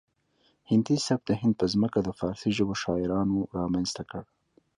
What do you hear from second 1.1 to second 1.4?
د